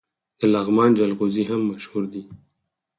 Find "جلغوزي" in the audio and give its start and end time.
0.99-1.43